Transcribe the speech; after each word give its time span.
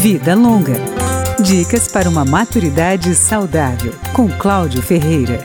Vida 0.00 0.32
Longa. 0.32 0.76
Dicas 1.42 1.88
para 1.88 2.08
uma 2.08 2.24
maturidade 2.24 3.12
saudável, 3.16 3.92
com 4.12 4.28
Cláudio 4.28 4.80
Ferreira. 4.80 5.40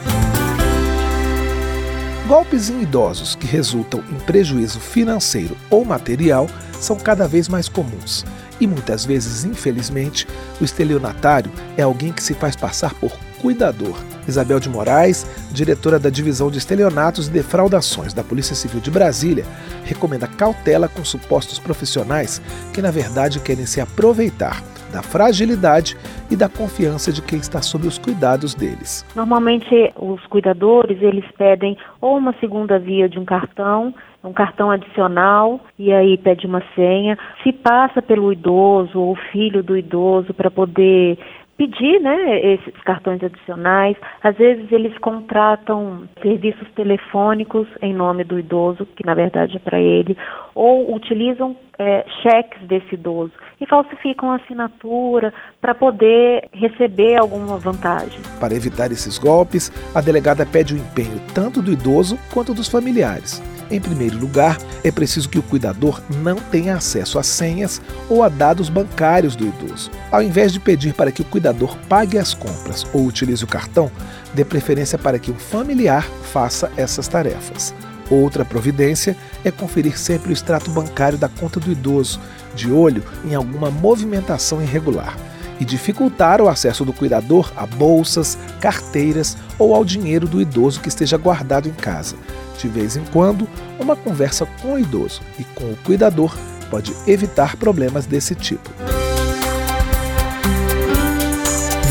Golpes 2.27 2.69
em 2.69 2.83
idosos 2.83 3.33
que 3.33 3.47
resultam 3.47 4.03
em 4.11 4.19
prejuízo 4.19 4.79
financeiro 4.79 5.57
ou 5.71 5.83
material 5.83 6.47
são 6.79 6.95
cada 6.95 7.27
vez 7.27 7.49
mais 7.49 7.67
comuns. 7.67 8.23
E 8.61 8.67
muitas 8.67 9.03
vezes, 9.03 9.43
infelizmente, 9.43 10.27
o 10.61 10.63
estelionatário 10.63 11.51
é 11.75 11.81
alguém 11.81 12.13
que 12.13 12.21
se 12.21 12.35
faz 12.35 12.55
passar 12.55 12.93
por 12.93 13.11
cuidador. 13.41 13.97
Isabel 14.27 14.59
de 14.59 14.69
Moraes, 14.69 15.25
diretora 15.51 15.99
da 15.99 16.09
Divisão 16.09 16.49
de 16.49 16.57
Estelionatos 16.57 17.27
e 17.27 17.31
Defraudações 17.31 18.13
da 18.13 18.23
Polícia 18.23 18.55
Civil 18.55 18.81
de 18.81 18.91
Brasília, 18.91 19.45
recomenda 19.83 20.27
cautela 20.27 20.87
com 20.87 21.03
supostos 21.03 21.59
profissionais 21.59 22.41
que, 22.73 22.81
na 22.81 22.91
verdade, 22.91 23.39
querem 23.39 23.65
se 23.65 23.81
aproveitar 23.81 24.61
da 24.93 25.01
fragilidade 25.01 25.97
e 26.29 26.35
da 26.35 26.47
confiança 26.47 27.11
de 27.11 27.21
quem 27.21 27.39
está 27.39 27.61
sob 27.61 27.87
os 27.87 27.97
cuidados 27.97 28.53
deles. 28.53 29.03
Normalmente, 29.15 29.91
os 29.95 30.23
cuidadores 30.27 31.01
eles 31.01 31.25
pedem 31.35 31.75
ou 31.99 32.17
uma 32.17 32.33
segunda 32.39 32.77
via 32.77 33.09
de 33.09 33.17
um 33.17 33.25
cartão, 33.25 33.93
um 34.23 34.31
cartão 34.31 34.71
adicional 34.71 35.59
e 35.77 35.91
aí 35.91 36.17
pede 36.17 36.45
uma 36.45 36.63
senha. 36.75 37.17
Se 37.43 37.51
passa 37.51 38.01
pelo 38.01 38.31
idoso 38.31 38.99
ou 38.99 39.15
filho 39.31 39.63
do 39.63 39.75
idoso 39.75 40.33
para 40.33 40.51
poder 40.51 41.17
pedir 41.57 41.99
né, 41.99 42.39
esses 42.53 42.73
cartões 42.83 43.23
adicionais. 43.23 43.95
Às 44.23 44.35
vezes 44.37 44.71
eles 44.71 44.97
contratam 44.99 46.03
serviços 46.21 46.67
telefônicos 46.75 47.67
em 47.81 47.93
nome 47.93 48.23
do 48.23 48.39
idoso, 48.39 48.85
que 48.95 49.05
na 49.05 49.13
verdade 49.13 49.57
é 49.57 49.59
para 49.59 49.79
ele, 49.79 50.17
ou 50.55 50.93
utilizam 50.95 51.55
é, 51.79 52.05
cheques 52.21 52.61
desse 52.67 52.93
idoso 52.93 53.33
e 53.59 53.65
falsificam 53.65 54.31
a 54.31 54.35
assinatura 54.35 55.33
para 55.61 55.73
poder 55.73 56.47
receber 56.53 57.15
alguma 57.15 57.57
vantagem. 57.57 58.19
Para 58.39 58.53
evitar 58.53 58.91
esses 58.91 59.17
golpes, 59.17 59.71
a 59.95 60.01
delegada 60.01 60.45
pede 60.45 60.73
o 60.73 60.77
empenho 60.77 61.19
tanto 61.33 61.61
do 61.61 61.71
idoso 61.71 62.17
quanto 62.33 62.53
dos 62.53 62.67
familiares. 62.67 63.41
Em 63.71 63.81
primeiro 63.81 64.19
lugar, 64.19 64.57
é 64.83 64.91
preciso 64.91 65.29
que 65.29 65.39
o 65.39 65.43
cuidador 65.43 65.99
não 66.21 66.35
tenha 66.35 66.75
acesso 66.75 67.17
a 67.17 67.23
senhas 67.23 67.81
ou 68.09 68.21
a 68.21 68.29
dados 68.29 68.69
bancários 68.69 69.35
do 69.35 69.47
idoso. 69.47 69.89
Ao 70.11 70.21
invés 70.21 70.53
de 70.53 70.59
pedir 70.59 70.93
para 70.93 71.11
que 71.11 71.21
o 71.21 71.25
cuidador 71.25 71.52
pague 71.89 72.17
as 72.17 72.33
compras 72.33 72.85
ou 72.93 73.05
utilize 73.05 73.43
o 73.43 73.47
cartão, 73.47 73.91
dê 74.33 74.43
preferência 74.43 74.97
para 74.97 75.19
que 75.19 75.31
um 75.31 75.35
familiar 75.35 76.07
faça 76.31 76.71
essas 76.75 77.07
tarefas. 77.07 77.73
Outra 78.09 78.43
providência 78.43 79.15
é 79.43 79.51
conferir 79.51 79.97
sempre 79.97 80.29
o 80.29 80.33
extrato 80.33 80.69
bancário 80.71 81.17
da 81.17 81.29
conta 81.29 81.59
do 81.59 81.71
idoso, 81.71 82.19
de 82.53 82.71
olho 82.71 83.03
em 83.25 83.33
alguma 83.33 83.71
movimentação 83.71 84.61
irregular, 84.61 85.17
e 85.59 85.65
dificultar 85.65 86.41
o 86.41 86.49
acesso 86.49 86.83
do 86.83 86.93
cuidador 86.93 87.51
a 87.55 87.65
bolsas, 87.65 88.37
carteiras 88.59 89.37
ou 89.57 89.73
ao 89.73 89.85
dinheiro 89.85 90.27
do 90.27 90.41
idoso 90.41 90.81
que 90.81 90.89
esteja 90.89 91.17
guardado 91.17 91.67
em 91.69 91.73
casa. 91.73 92.15
De 92.59 92.67
vez 92.67 92.95
em 92.95 93.03
quando, 93.05 93.47
uma 93.79 93.95
conversa 93.95 94.45
com 94.61 94.73
o 94.73 94.79
idoso 94.79 95.21
e 95.39 95.43
com 95.43 95.65
o 95.65 95.77
cuidador 95.77 96.35
pode 96.69 96.93
evitar 97.07 97.55
problemas 97.55 98.05
desse 98.05 98.35
tipo. 98.35 98.92